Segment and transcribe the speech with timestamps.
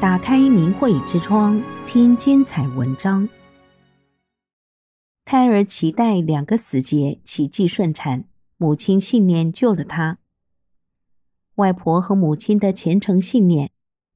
[0.00, 3.28] 打开明慧之窗，听精彩文章。
[5.26, 8.24] 胎儿脐带两个死结，奇迹顺产，
[8.56, 10.16] 母亲信念救了她。
[11.56, 13.72] 外婆和母亲的虔诚信念，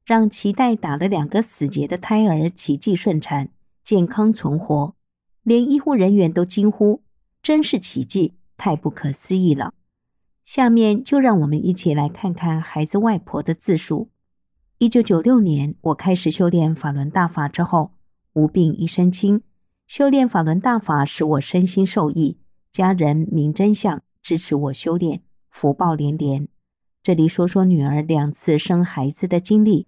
[0.07, 3.51] 让脐带打了两个死结的胎儿奇迹顺产，
[3.85, 4.95] 健康存活，
[5.43, 7.03] 连医护人员都惊呼
[7.43, 9.75] ：“真是奇迹，太不可思议了！”
[10.46, 14.09] 下面就让我们一起来看看孩子外婆的自述。
[14.79, 17.93] 一九九六年，我开始修炼法轮大法之后，
[18.32, 19.40] 无病一身轻。
[19.86, 22.39] 修炼法轮大法使我身心受益，
[22.72, 26.49] 家人明真相，支持我修炼，福报连连。
[27.04, 29.86] 这里说说女儿两次生孩子的经历。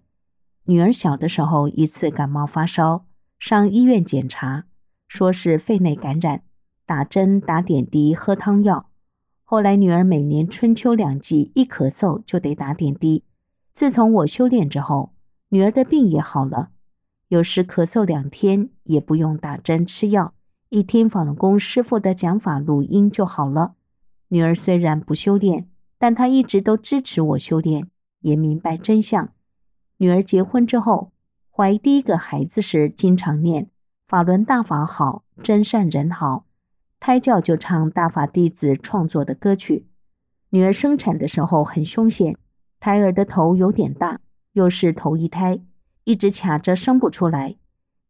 [0.63, 3.05] 女儿小的时候，一次感冒发烧，
[3.39, 4.63] 上医院检查，
[5.09, 6.43] 说是肺内感染，
[6.85, 8.89] 打针打点滴喝汤药。
[9.43, 13.25] 后来女儿每年春秋两季一咳嗽就得打点滴。
[13.77, 15.13] 自从我修炼之后，
[15.49, 16.69] 女儿的病也好了。
[17.27, 20.33] 有时咳嗽两天也不用打针吃药，
[20.69, 23.75] 一听法轮功师傅的讲法录音就好了。
[24.29, 27.87] 女儿虽然不修炼，但她一直都支持我修炼，
[28.21, 29.29] 也明白真相。
[29.97, 31.11] 女儿结婚之后，
[31.51, 33.69] 怀第一个孩子时，经常念
[34.09, 36.45] “法轮大法好，真善人好”，
[36.99, 39.85] 胎教就唱大法弟子创作的歌曲。
[40.49, 42.35] 女儿生产的时候很凶险。
[42.79, 44.19] 胎儿的头有点大，
[44.53, 45.59] 又是头一胎，
[46.03, 47.55] 一直卡着生不出来。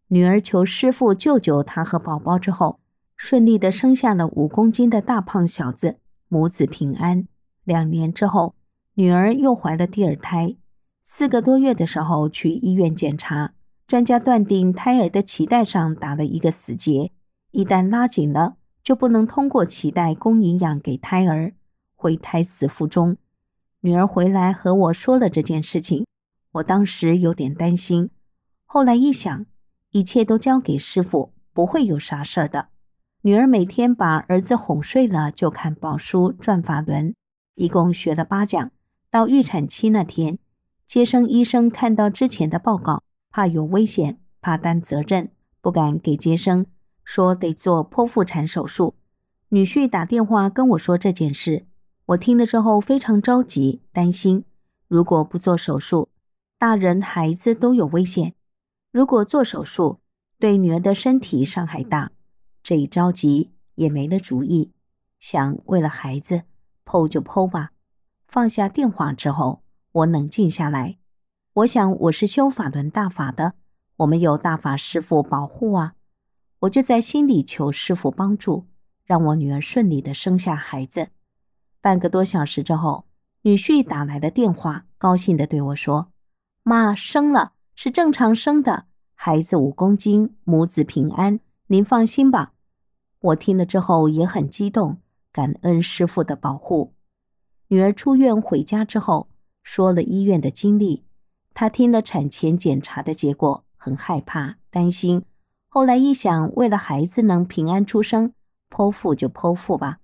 [0.09, 2.79] 女儿求师傅救救她和宝宝之后，
[3.15, 7.27] 顺利的生下了五公斤的大胖小子，母子平安。
[7.63, 8.55] 两年之后，
[8.93, 10.55] 女儿又怀了第二胎，
[11.03, 13.53] 四个多月的时候去医院检查，
[13.87, 17.11] 专家断定胎儿的脐带上打了一个死结，
[17.51, 21.53] 一旦拉紧了，就不能通过脐带供营养给胎儿，
[21.95, 23.17] 会胎死腹中。
[23.81, 26.05] 女儿回来和我说了这件事情，
[26.51, 28.09] 我当时有点担心。
[28.65, 29.45] 后来一想，
[29.91, 32.69] 一切都交给师傅，不会有啥事儿的。
[33.21, 37.13] 女儿每天把儿子哄睡了，就看宝书转法轮，
[37.55, 38.71] 一共学了八讲。
[39.09, 40.37] 到预产期那天，
[40.85, 45.29] 接生医生看到之前的报告，怕有危险，怕担责任，
[45.61, 46.65] 不敢给接生，
[47.03, 48.95] 说得做剖腹产手术。
[49.49, 51.65] 女婿打电话跟我说这件事。
[52.07, 54.45] 我听了之后非常着急，担心
[54.87, 56.07] 如果不做手术，
[56.57, 58.31] 大人孩子都有危险；
[58.93, 59.99] 如果做手术，
[60.39, 62.11] 对女儿的身体伤害大。
[62.63, 64.71] 这一着急也没了主意，
[65.19, 66.43] 想为了孩子，
[66.85, 67.71] 剖就剖吧。
[68.25, 70.97] 放下电话之后，我冷静下来。
[71.55, 73.55] 我想我是修法轮大法的，
[73.97, 75.95] 我们有大法师父保护啊！
[76.59, 78.65] 我就在心里求师傅帮助，
[79.03, 81.09] 让我女儿顺利的生下孩子。
[81.87, 83.05] 半个多小时之后，
[83.43, 86.11] 女婿打来的电话，高兴地对我说
[86.61, 92.51] ：“妈，生了，是正常生的，孩子五公斤，母子平安，您放心吧。”
[93.23, 94.97] 我听了之后也很激动，
[95.31, 96.93] 感恩师傅的保护。
[97.69, 99.29] 女儿出院回家之后，
[99.63, 101.05] 说了医院的经历。
[101.53, 105.23] 她听了产前检查的结果，很害怕、担心。
[105.69, 108.33] 后来一想，为了孩子能平安出生，
[108.69, 109.99] 剖腹就剖腹吧。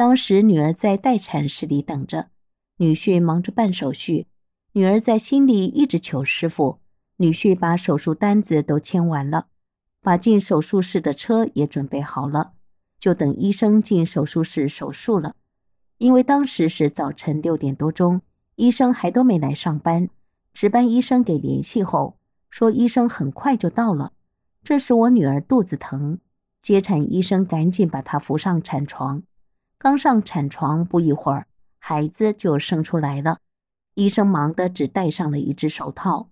[0.00, 2.30] 当时女儿在待产室里等着，
[2.78, 4.28] 女婿忙着办手续，
[4.72, 6.80] 女儿在心里一直求师傅。
[7.18, 9.48] 女婿把手术单子都签完了，
[10.00, 12.52] 把进手术室的车也准备好了，
[12.98, 15.34] 就等医生进手术室手术了。
[15.98, 18.22] 因为当时是早晨六点多钟，
[18.56, 20.08] 医生还都没来上班，
[20.54, 22.16] 值班医生给联系后
[22.48, 24.14] 说医生很快就到了。
[24.64, 26.18] 这时我女儿肚子疼，
[26.62, 29.22] 接产医生赶紧把她扶上产床。
[29.82, 31.46] 刚上产床不一会儿，
[31.78, 33.38] 孩子就生出来了。
[33.94, 36.28] 医生忙得只戴上了一只手套。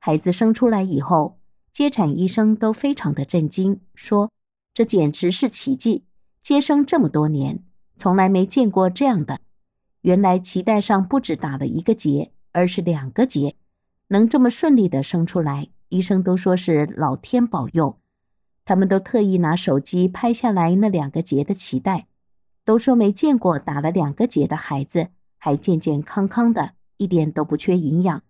[0.00, 1.38] 孩子生出来以后，
[1.72, 4.32] 接产医生都非常的震惊，说
[4.74, 6.06] ：“这简直是奇迹！
[6.42, 7.62] 接生这么多年，
[7.96, 9.38] 从来没见过这样的。
[10.00, 13.54] 原来脐带上不止打了一个结，而是两个结，
[14.08, 18.00] 能这么顺利的生出来，医生都说是老天保佑。
[18.64, 22.08] 他们都特意拿手机拍下来那两个结的脐带。”
[22.68, 28.22] 都说没见过打了两个结的孩子还健健康康的，一点都不缺营养。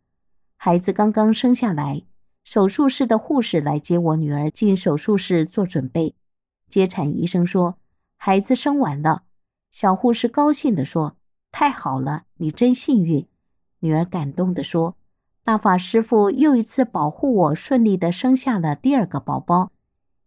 [0.57, 2.03] 孩子刚刚生下来，
[2.45, 6.15] 手术室的护士来接我女儿进手术室做准备。
[6.69, 7.79] 接产医生说
[8.17, 9.25] 孩子生完了，
[9.73, 11.17] 小护士高兴地说
[11.51, 13.27] ：“太好了，你真幸运。”
[13.81, 14.95] 女儿感动地说
[15.43, 19.73] ：“大法师父又一次保护我，顺利地生下了第二个宝宝。”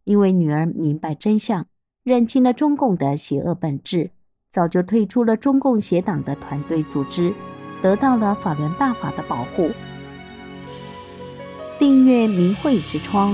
[0.03, 1.65] 因为女儿明白真相。
[2.03, 4.09] 认清了中共的邪恶本质，
[4.51, 7.31] 早就退出了中共邪党的团队组织，
[7.79, 9.69] 得到了法轮大法的保护。
[11.77, 13.33] 订阅明慧之窗，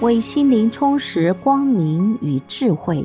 [0.00, 3.04] 为心灵充实光明与智慧。